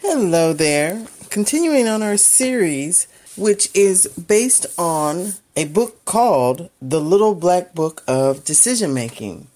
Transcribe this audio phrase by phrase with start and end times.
[0.00, 1.04] Hello there.
[1.28, 8.04] Continuing on our series, which is based on a book called The Little Black Book
[8.06, 9.48] of Decision Making.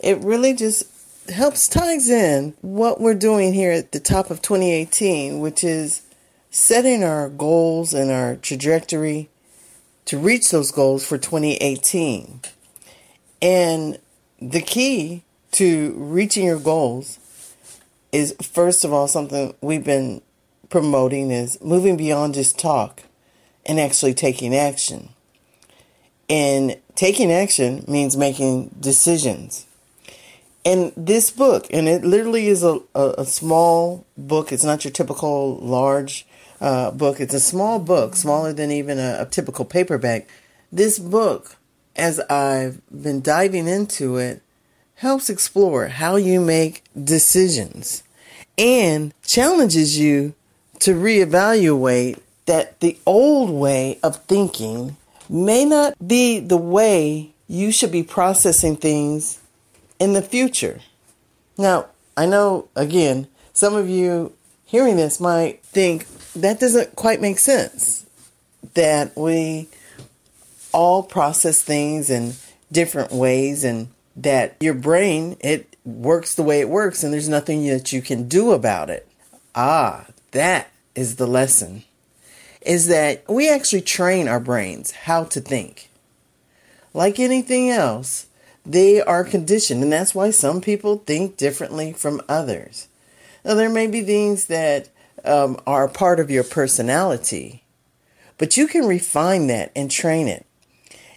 [0.00, 0.84] It really just
[1.28, 6.00] helps ties in what we're doing here at the top of 2018, which is
[6.50, 9.28] setting our goals and our trajectory
[10.06, 12.40] to reach those goals for 2018.
[13.42, 13.98] And
[14.40, 17.18] the key to reaching your goals
[18.14, 20.22] is first of all something we've been
[20.70, 23.02] promoting is moving beyond just talk
[23.66, 25.08] and actually taking action.
[26.28, 29.66] And taking action means making decisions.
[30.64, 34.92] And this book, and it literally is a, a, a small book, it's not your
[34.92, 36.24] typical large
[36.60, 40.28] uh, book, it's a small book, smaller than even a, a typical paperback.
[40.72, 41.56] This book,
[41.96, 44.40] as I've been diving into it,
[44.96, 48.03] helps explore how you make decisions
[48.58, 50.34] and challenges you
[50.80, 54.96] to reevaluate that the old way of thinking
[55.28, 59.38] may not be the way you should be processing things
[59.98, 60.80] in the future.
[61.56, 64.32] Now, I know, again, some of you
[64.64, 68.06] hearing this might think that doesn't quite make sense.
[68.74, 69.68] That we
[70.72, 72.34] all process things in
[72.72, 77.66] different ways and that your brain, it works the way it works and there's nothing
[77.66, 79.06] that you can do about it.
[79.54, 81.84] Ah, that is the lesson.
[82.62, 85.90] Is that we actually train our brains how to think.
[86.94, 88.26] Like anything else,
[88.64, 92.88] they are conditioned, and that's why some people think differently from others.
[93.44, 94.88] Now, there may be things that
[95.24, 97.64] um, are part of your personality,
[98.38, 100.46] but you can refine that and train it.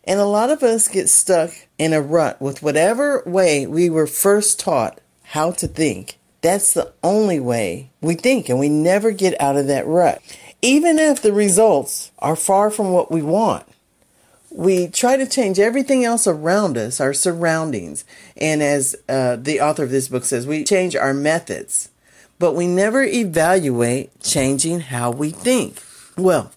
[0.07, 4.07] And a lot of us get stuck in a rut with whatever way we were
[4.07, 6.17] first taught how to think.
[6.41, 10.21] That's the only way we think, and we never get out of that rut.
[10.61, 13.65] Even if the results are far from what we want,
[14.49, 18.05] we try to change everything else around us, our surroundings.
[18.37, 21.89] And as uh, the author of this book says, we change our methods,
[22.39, 25.83] but we never evaluate changing how we think.
[26.17, 26.51] Well,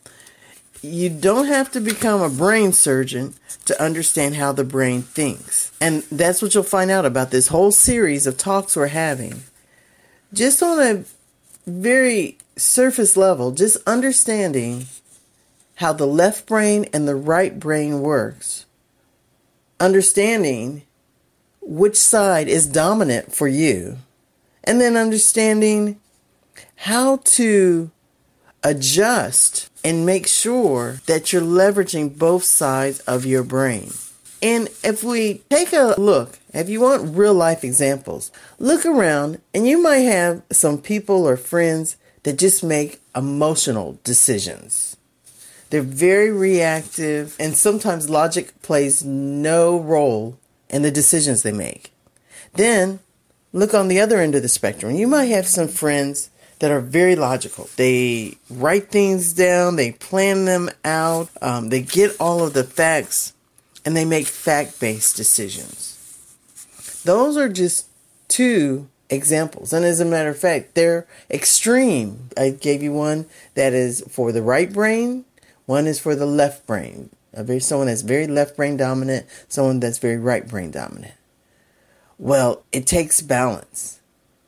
[0.83, 3.35] you don't have to become a brain surgeon
[3.67, 5.73] to understand how the brain thinks.
[5.81, 9.43] And that's what you'll find out about this whole series of talks we're having.
[10.33, 11.05] Just on a
[11.67, 14.87] very surface level, just understanding
[15.77, 18.67] how the left brain and the right brain works.
[19.79, 20.83] Understanding
[21.63, 23.99] which side is dominant for you.
[24.65, 26.01] And then understanding
[26.77, 27.91] how to
[28.63, 33.93] adjust and make sure that you're leveraging both sides of your brain.
[34.43, 39.67] And if we take a look, if you want real life examples, look around and
[39.67, 44.97] you might have some people or friends that just make emotional decisions.
[45.71, 50.37] They're very reactive, and sometimes logic plays no role
[50.69, 51.93] in the decisions they make.
[52.55, 52.99] Then
[53.53, 54.97] look on the other end of the spectrum.
[54.97, 56.30] You might have some friends
[56.61, 57.69] that are very logical.
[57.77, 63.33] They write things down, they plan them out, um, they get all of the facts,
[63.85, 65.97] and they make fact based decisions.
[67.05, 67.87] Those are just
[68.29, 69.73] two examples.
[69.73, 72.29] And as a matter of fact, they're extreme.
[72.37, 75.25] I gave you one that is for the right brain,
[75.67, 77.11] one is for the left brain.
[77.33, 81.15] A very someone that's very left brain dominant, someone that's very right brain dominant.
[82.19, 84.00] Well, it takes balance.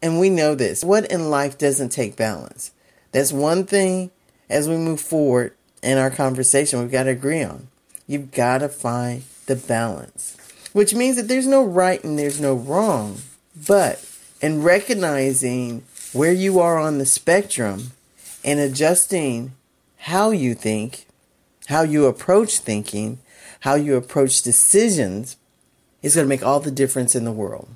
[0.02, 0.82] And we know this.
[0.82, 2.72] What in life doesn't take balance?
[3.12, 4.10] That's one thing
[4.50, 7.68] as we move forward in our conversation we've got to agree on.
[8.06, 10.36] You've got to find the balance,
[10.72, 13.18] which means that there's no right and there's no wrong.
[13.66, 14.04] But
[14.40, 17.92] in recognizing where you are on the spectrum
[18.44, 19.52] and adjusting
[19.98, 21.06] how you think,
[21.66, 23.18] how you approach thinking,
[23.60, 25.36] how you approach decisions
[26.02, 27.68] is going to make all the difference in the world.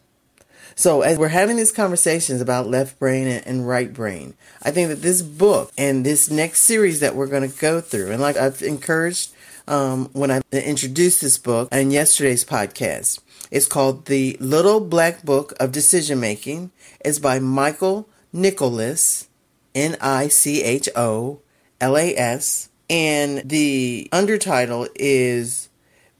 [0.79, 5.01] So as we're having these conversations about left brain and, right brain, I think that
[5.01, 8.61] this book and this next series that we're going to go through, and like I've
[8.61, 9.33] encouraged
[9.67, 13.21] um, when I introduced this book in yesterday's podcast,
[13.51, 16.71] it's called The Little Black Book of Decision Making.
[17.01, 19.29] It's by Michael Nicholas,
[19.75, 21.41] N I C H O
[21.81, 22.69] L A S.
[22.91, 25.71] And the undertitle is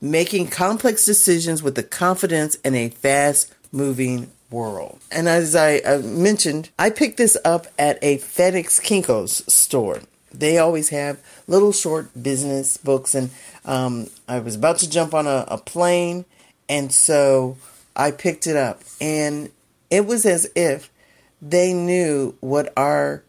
[0.01, 5.01] Making Complex Decisions with the Confidence in a Fast Moving world.
[5.11, 10.01] And as I uh, mentioned, I picked this up at a FedEx Kinko's store.
[10.33, 13.31] They always have little short business books, and
[13.65, 16.27] um, I was about to jump on a, a plane,
[16.69, 17.57] and so
[17.95, 19.51] I picked it up, and
[19.91, 20.91] it was as if
[21.41, 23.23] they knew what our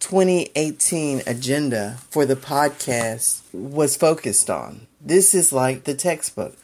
[0.00, 4.86] 2018 agenda for the podcast was focused on.
[5.00, 6.56] This is like the textbook.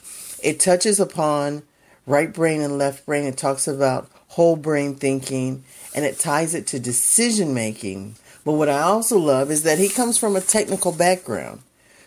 [0.42, 1.62] It touches upon
[2.06, 3.24] right brain and left brain.
[3.24, 5.64] It talks about whole brain thinking
[5.94, 8.16] and it ties it to decision making.
[8.44, 11.60] But what I also love is that he comes from a technical background.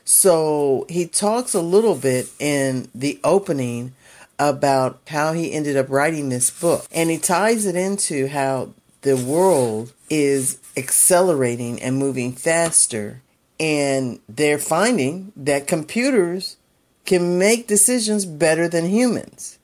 [0.05, 3.93] So he talks a little bit in the opening
[4.39, 6.85] about how he ended up writing this book.
[6.91, 8.69] And he ties it into how
[9.01, 13.21] the world is accelerating and moving faster.
[13.59, 16.57] And they're finding that computers
[17.05, 19.56] can make decisions better than humans.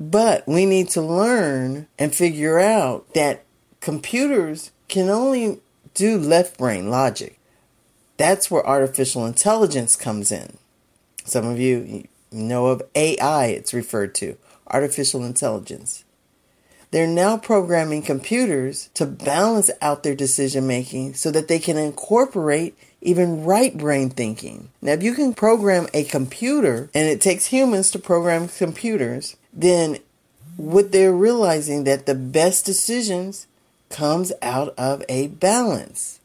[0.00, 3.44] But we need to learn and figure out that
[3.80, 5.60] computers can only
[5.94, 7.38] do left brain logic.
[8.16, 10.56] That's where artificial intelligence comes in.
[11.24, 14.36] Some of you know of AI, it's referred to
[14.68, 16.04] artificial intelligence.
[16.90, 22.78] They're now programming computers to balance out their decision making so that they can incorporate
[23.02, 24.70] even right brain thinking.
[24.80, 29.98] Now, if you can program a computer, and it takes humans to program computers, then
[30.56, 33.46] what they're realizing that the best decisions
[33.88, 36.20] comes out of a balance.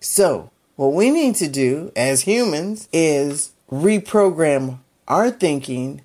[0.00, 6.02] So, what we need to do as humans is reprogram our thinking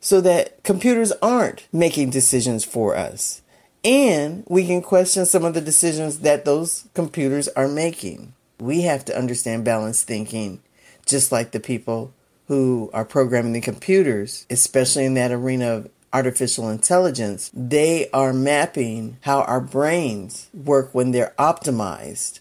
[0.00, 3.42] so that computers aren't making decisions for us.
[3.84, 8.34] And we can question some of the decisions that those computers are making.
[8.58, 10.60] We have to understand balanced thinking,
[11.06, 12.12] just like the people
[12.52, 17.50] who are programming the computers, especially in that arena of artificial intelligence.
[17.54, 22.40] They are mapping how our brains work when they're optimized,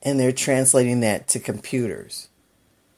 [0.00, 2.28] and they're translating that to computers.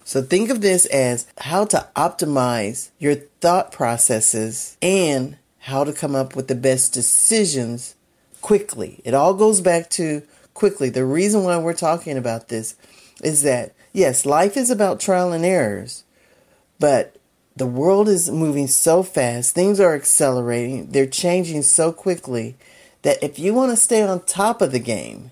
[0.05, 6.15] So think of this as how to optimize your thought processes and how to come
[6.15, 7.95] up with the best decisions
[8.43, 9.01] quickly.
[9.03, 10.21] It all goes back to
[10.53, 10.91] quickly.
[10.91, 12.77] The reason why we're talking about this
[13.23, 16.04] is that, yes, life is about trial and errors,
[16.85, 17.17] but
[17.57, 22.57] the world is moving so fast, things are accelerating, they're changing so quickly
[23.01, 25.31] that if you want to stay on top of the game,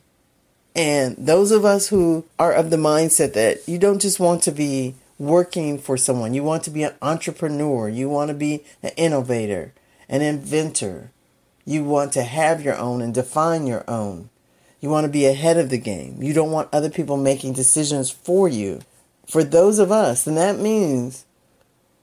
[0.74, 4.50] and those of us who are of the mindset that you don't just want to
[4.50, 8.92] be working for someone, you want to be an entrepreneur, you want to be an
[8.96, 9.74] innovator,
[10.08, 11.10] an inventor,
[11.66, 14.30] you want to have your own and define your own.
[14.80, 16.22] You want to be ahead of the game.
[16.22, 18.80] You don't want other people making decisions for you.
[19.26, 21.26] For those of us, and that means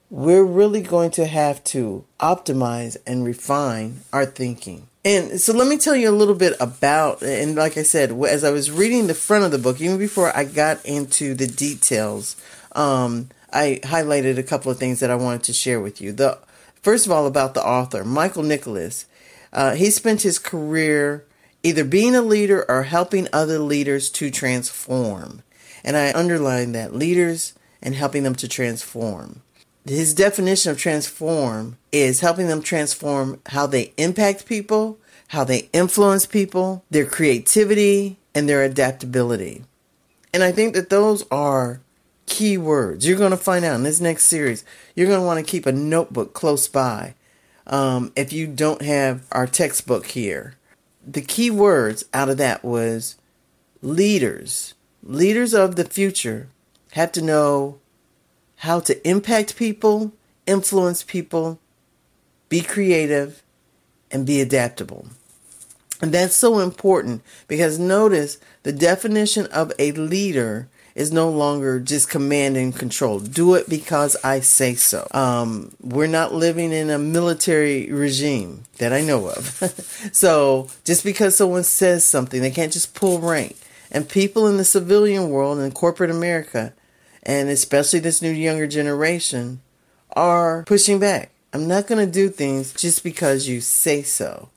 [0.10, 4.88] we're really going to have to optimize and refine our thinking.
[5.06, 8.44] And so let me tell you a little bit about, and like I said, as
[8.44, 12.36] I was reading the front of the book, even before I got into the details,
[12.74, 16.12] um, I highlighted a couple of things that I wanted to share with you.
[16.12, 16.38] The
[16.82, 19.06] first of all about the author, Michael Nicholas.
[19.52, 21.26] Uh, he spent his career
[21.64, 25.42] either being a leader or helping other leaders to transform.
[25.84, 29.42] And I underline that leaders and helping them to transform.
[29.86, 35.00] His definition of transform is helping them transform how they impact people,
[35.30, 39.64] how they influence people, their creativity, and their adaptability.
[40.34, 41.82] And I think that those are
[42.26, 43.08] key words.
[43.08, 44.64] You're going to find out in this next series.
[44.96, 47.16] You're going to want to keep a notebook close by
[47.68, 50.56] um, if you don't have our textbook here.
[51.06, 53.16] The key words out of that was
[53.82, 54.76] leaders.
[55.02, 56.50] Leaders of the future
[56.92, 57.80] have to know
[58.60, 60.12] how to impact people,
[60.46, 61.60] influence people,
[62.50, 63.42] be creative,
[64.12, 65.08] and be adaptable.
[66.02, 72.10] And that's so important because notice the definition of a leader is no longer just
[72.10, 73.20] command and control.
[73.20, 75.08] Do it because I say so.
[75.12, 79.46] Um, we're not living in a military regime that I know of.
[80.12, 83.56] so just because someone says something, they can't just pull rank.
[83.90, 86.74] And people in the civilian world and corporate America
[87.30, 89.62] and especially this new younger generation,
[90.14, 91.30] are pushing back.
[91.54, 94.50] I'm not going to do things just because you say so.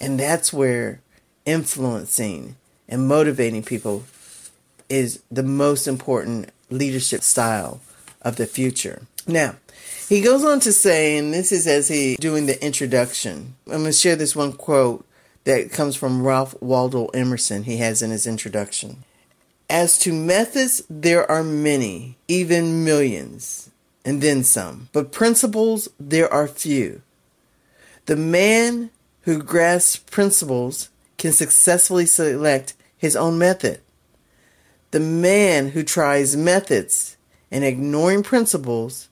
[0.00, 1.02] And that's where
[1.44, 2.56] influencing
[2.88, 4.04] and motivating people
[4.88, 7.82] is the most important leadership style
[8.22, 9.02] of the future.
[9.26, 9.56] Now,
[10.08, 13.54] he goes on to say, and this is as he doing the introduction.
[13.66, 15.06] I'm going to share this one quote
[15.44, 17.64] that comes from Ralph Waldo Emerson.
[17.64, 19.04] He has in his introduction.
[19.68, 23.70] As to methods, there are many, even millions,
[24.04, 24.88] and then some.
[24.92, 27.02] But principles, there are few.
[28.06, 28.90] The man
[29.22, 33.80] who grasps principles can successfully select his own method.
[34.92, 37.16] The man who tries methods
[37.50, 39.08] and ignoring principles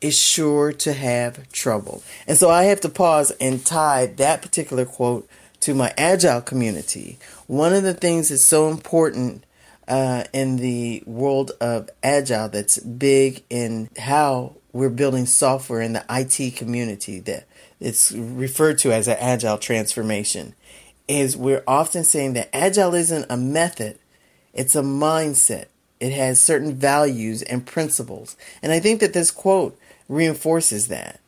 [0.00, 2.02] is sure to have trouble.
[2.26, 5.28] And so I have to pause and tie that particular quote
[5.60, 9.44] to my agile community, one of the things that's so important
[9.88, 16.04] uh, in the world of agile that's big in how we're building software in the
[16.08, 17.46] IT community that
[17.80, 20.54] it's referred to as an agile transformation
[21.08, 23.98] is we're often saying that agile isn't a method,
[24.54, 25.66] it's a mindset.
[26.00, 28.36] It has certain values and principles.
[28.60, 31.20] And I think that this quote reinforces that.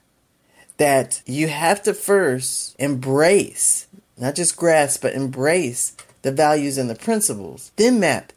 [0.78, 3.87] That you have to first embrace,
[4.18, 8.32] not just grasp, but embrace the values and the principles, then map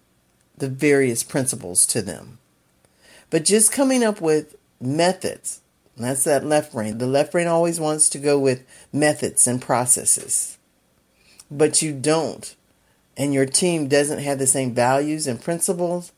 [0.58, 2.40] the various principles to them.
[3.30, 5.62] But just coming up with methods,
[5.98, 6.98] that's that left brain.
[6.98, 10.58] The left brain always wants to go with methods and processes.
[11.50, 12.56] But you don't,
[13.16, 16.12] and your team doesn't have the same values and principles,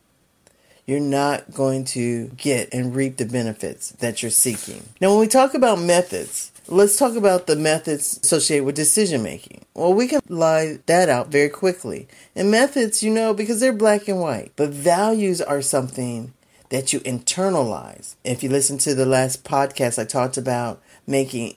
[0.90, 4.84] you're not going to get and reap the benefits that you're seeking.
[5.00, 9.66] Now, when we talk about methods, let's talk about the methods associated with decision making.
[9.76, 12.08] Well, we can lie that out very quickly.
[12.36, 16.34] And methods, you know, because they're black and white, but values are something
[16.70, 18.16] that you internalize.
[18.24, 21.56] If you listen to the last podcast, I talked about making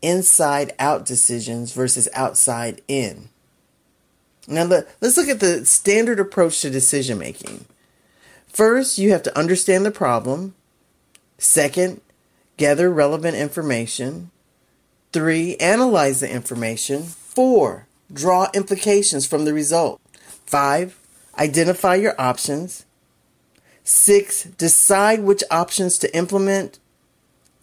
[0.00, 3.28] inside out decisions versus outside in.
[4.48, 7.66] Now, let, us look at the standard approach to decision making.
[8.54, 10.54] First, you have to understand the problem.
[11.38, 12.00] Second,
[12.56, 14.30] gather relevant information.
[15.12, 17.02] Three, analyze the information.
[17.02, 20.00] Four, draw implications from the result.
[20.46, 20.96] Five,
[21.36, 22.86] identify your options.
[23.82, 26.78] Six, decide which options to implement.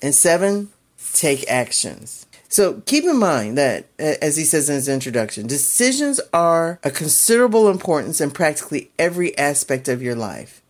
[0.01, 0.71] And seven,
[1.13, 2.25] take actions.
[2.49, 7.69] So keep in mind that, as he says in his introduction, decisions are a considerable
[7.69, 10.60] importance in practically every aspect of your life.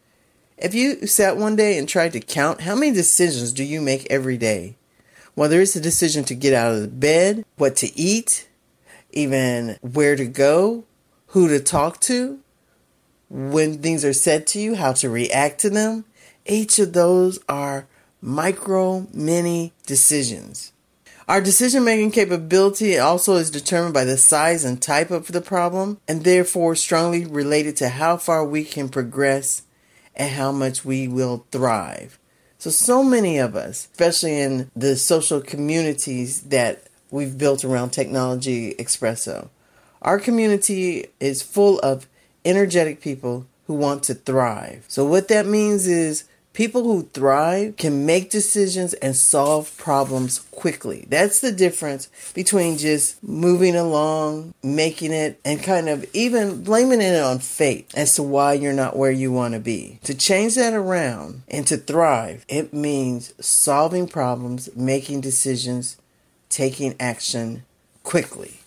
[0.61, 4.05] If you sat one day and tried to count how many decisions do you make
[4.11, 4.75] every day,
[5.33, 8.47] whether it's a decision to get out of bed, what to eat,
[9.09, 10.83] even where to go,
[11.27, 12.41] who to talk to,
[13.27, 16.05] when things are said to you, how to react to them.
[16.45, 17.87] Each of those are
[18.21, 20.73] micro, mini decisions.
[21.27, 25.99] Our decision making capability also is determined by the size and type of the problem,
[26.07, 29.63] and therefore strongly related to how far we can progress
[30.15, 32.19] and how much we will thrive.
[32.57, 38.75] So, so many of us, especially in the social communities that we've built around Technology
[38.75, 39.49] Expresso,
[40.01, 42.07] our community is full of
[42.45, 44.85] energetic people who want to thrive.
[44.87, 51.05] So, what that means is people who thrive can make decisions and solve problems quickly.
[51.09, 57.21] That's the difference between just moving along, making it, and kind of even blaming it
[57.21, 59.99] on fate as to why you're not where you want to be.
[60.03, 65.97] To change that around and to thrive, it means solving problems, making decisions,
[66.49, 67.63] taking action
[68.03, 68.59] quickly.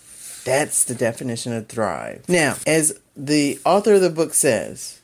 [0.44, 2.28] That's the definition of thrive.
[2.28, 5.00] Now, as the author of the book says,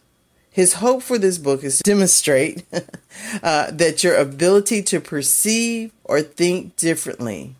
[0.50, 2.64] his hope for this book is to demonstrate
[3.42, 7.54] uh, that your ability to perceive or think differently,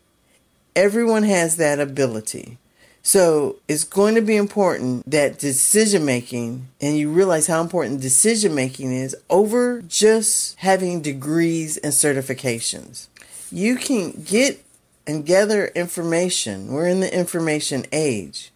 [0.74, 2.58] everyone has that ability.
[3.02, 8.54] So it's going to be important that decision making, and you realize how important decision
[8.54, 13.06] making is over just having degrees and certifications.
[13.50, 14.64] You can get
[15.06, 16.68] and gather information.
[16.72, 18.52] We're in the information age.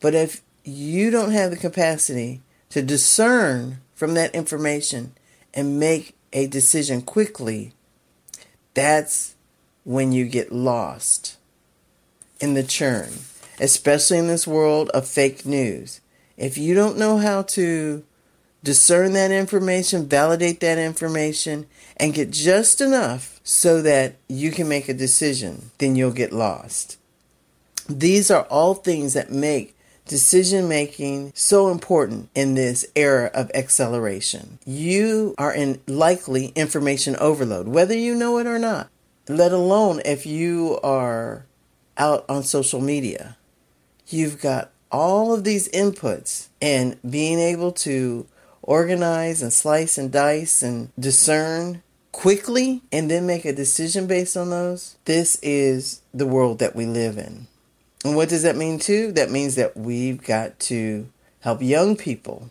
[0.00, 5.12] But if you don't have the capacity to discern from that information
[5.54, 7.72] and make a decision quickly,
[8.74, 9.34] that's
[9.84, 11.36] when you get lost
[12.40, 13.08] in the churn,
[13.58, 16.00] especially in this world of fake news.
[16.36, 18.04] If you don't know how to
[18.62, 24.88] discern that information, validate that information, and get just enough so that you can make
[24.88, 26.98] a decision, then you'll get lost.
[27.88, 29.74] These are all things that make
[30.08, 34.58] decision making so important in this era of acceleration.
[34.66, 38.88] You are in likely information overload, whether you know it or not,
[39.28, 41.46] let alone if you are
[41.96, 43.36] out on social media.
[44.08, 48.26] You've got all of these inputs and being able to
[48.62, 54.50] organize and slice and dice and discern quickly and then make a decision based on
[54.50, 57.46] those, this is the world that we live in.
[58.04, 59.12] And what does that mean too?
[59.12, 61.08] That means that we've got to
[61.40, 62.50] help young people.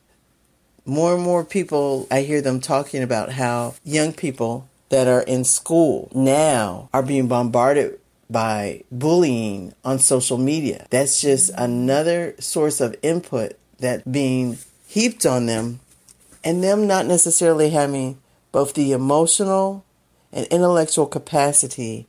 [0.85, 5.43] More and more people, I hear them talking about how young people that are in
[5.43, 7.99] school now are being bombarded
[8.29, 10.87] by bullying on social media.
[10.89, 15.79] That's just another source of input that being heaped on them
[16.43, 18.17] and them not necessarily having
[18.51, 19.83] both the emotional
[20.31, 22.07] and intellectual capacity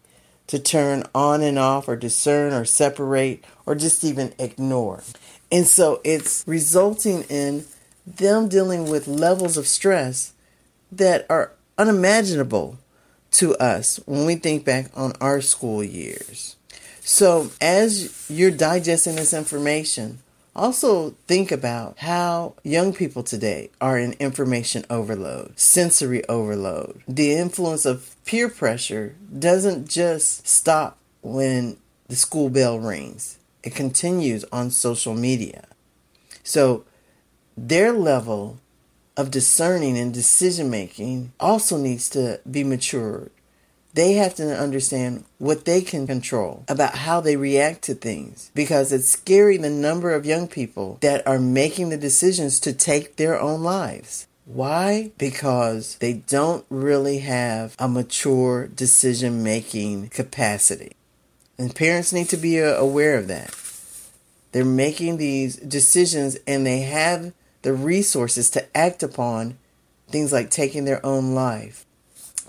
[0.49, 5.03] to turn on and off or discern or separate or just even ignore.
[5.51, 7.65] And so it's resulting in
[8.07, 10.33] them dealing with levels of stress
[10.91, 12.79] that are unimaginable
[13.31, 16.57] to us when we think back on our school years.
[17.01, 20.19] So, as you're digesting this information,
[20.59, 27.01] also think about how young people today are in information overload, sensory overload.
[27.07, 31.77] The influence of peer pressure doesn't just stop when
[32.09, 35.65] the school bell rings, it continues on social media.
[36.43, 36.85] So,
[37.57, 38.59] their level
[39.17, 43.31] of discerning and decision making also needs to be matured.
[43.95, 48.93] They have to understand what they can control about how they react to things because
[48.93, 53.41] it's scary the number of young people that are making the decisions to take their
[53.41, 54.27] own lives.
[54.45, 55.13] Why?
[55.19, 60.93] Because they don't really have a mature decision making capacity.
[61.59, 63.55] And parents need to be uh, aware of that.
[64.53, 69.59] They're making these decisions and they have the resources to act upon
[70.09, 71.85] things like taking their own life.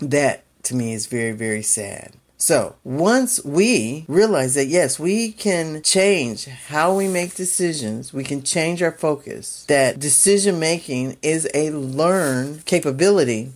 [0.00, 2.14] That to me is very, very sad.
[2.40, 8.42] So, once we realize that yes, we can change how we make decisions, we can
[8.42, 13.52] change our focus, that decision making is a learned capability,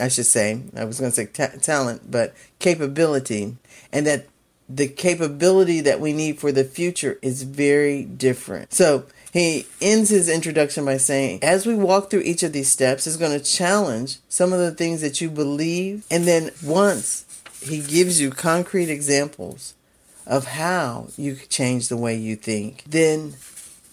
[0.00, 3.56] I should say, I was going to say ta- talent, but capability,
[3.92, 4.26] and that
[4.68, 8.72] the capability that we need for the future is very different.
[8.72, 13.06] So, he ends his introduction by saying, as we walk through each of these steps,
[13.06, 16.04] is going to challenge some of the things that you believe.
[16.10, 17.26] And then once
[17.62, 19.74] he gives you concrete examples
[20.26, 23.34] of how you change the way you think, then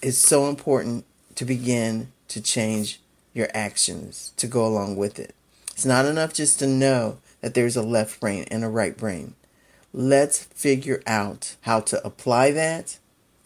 [0.02, 3.00] it's so important to begin to change
[3.34, 5.36] your actions to go along with it.
[5.72, 9.36] It's not enough just to know that there's a left brain and a right brain.
[9.94, 12.98] Let's figure out how to apply that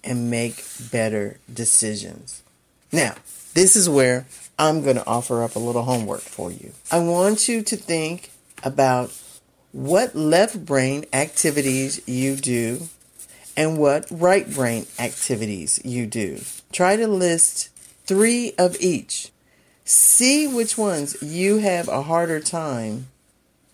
[0.03, 2.43] and make better decisions.
[2.91, 3.15] Now,
[3.53, 4.25] this is where
[4.57, 6.71] I'm going to offer up a little homework for you.
[6.91, 8.31] I want you to think
[8.63, 9.11] about
[9.71, 12.89] what left brain activities you do
[13.55, 16.41] and what right brain activities you do.
[16.71, 17.69] Try to list
[18.05, 19.31] three of each.
[19.85, 23.07] See which ones you have a harder time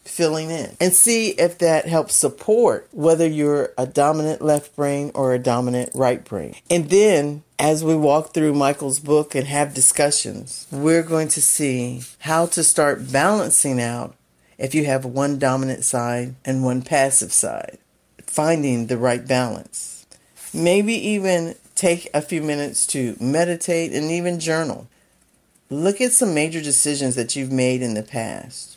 [0.08, 5.34] filling in and see if that helps support whether you're a dominant left brain or
[5.34, 6.56] a dominant right brain.
[6.70, 12.04] And then as we walk through Michael's book and have discussions, we're going to see
[12.20, 14.16] how to start balancing out
[14.58, 17.78] if you have one dominant side and one passive side,
[18.26, 20.06] finding the right balance.
[20.54, 24.88] Maybe even take a few minutes to meditate and even journal.
[25.70, 28.77] Look at some major decisions that you've made in the past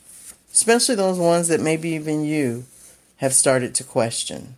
[0.52, 2.64] especially those ones that maybe even you
[3.16, 4.56] have started to question.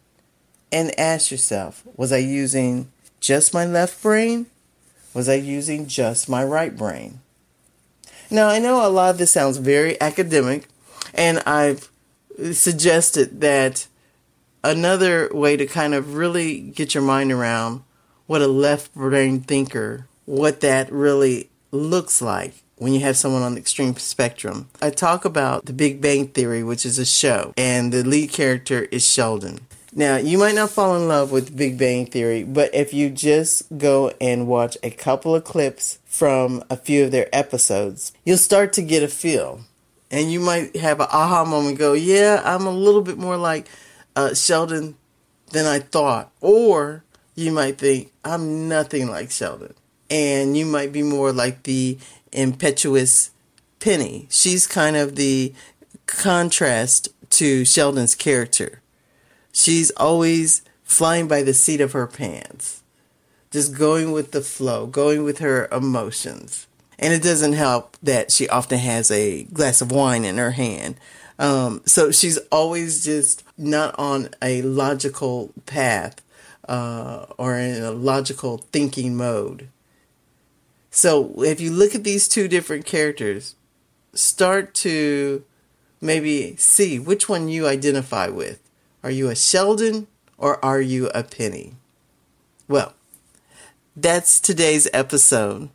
[0.71, 4.47] And ask yourself was I using just my left brain?
[5.13, 7.21] Was I using just my right brain?
[8.31, 10.67] Now, I know a lot of this sounds very academic,
[11.13, 11.91] and I've
[12.53, 13.87] suggested that
[14.65, 17.83] another way to kind of really get your mind around
[18.27, 23.55] what a left brain thinker, what that really looks like when you have someone on
[23.55, 24.69] the extreme spectrum.
[24.83, 28.83] I talk about the Big Bang Theory, which is a show, and the lead character
[28.91, 29.61] is Sheldon.
[29.95, 33.79] Now, you might not fall in love with Big Bang Theory, but if you just
[33.79, 38.73] go and watch a couple of clips from a few of their episodes, you'll start
[38.73, 39.61] to get a feel.
[40.11, 43.69] And you might have an aha moment go, yeah, I'm a little bit more like
[44.17, 44.97] uh, Sheldon
[45.53, 46.33] than I thought.
[46.41, 49.75] Or you might think, I'm nothing like Sheldon.
[50.11, 51.99] And you might be more like the
[52.33, 53.31] impetuous
[53.81, 54.27] Penny.
[54.31, 55.53] She's kind of the
[56.07, 58.81] contrast to Sheldon's character.
[59.53, 62.83] She's always flying by the seat of her pants,
[63.51, 66.67] just going with the flow, going with her emotions.
[66.99, 70.97] And it doesn't help that she often has a glass of wine in her hand.
[71.39, 76.23] Um, so she's always just not on a logical path
[76.69, 79.69] uh, or in a logical thinking mode.
[80.95, 83.57] So if you look at these two different characters,
[84.13, 85.43] start to
[86.03, 88.61] maybe see which one you identify with.
[89.03, 91.77] Are you a Sheldon or are you a Penny?
[92.69, 92.93] Well,
[93.97, 95.71] that's today's episode.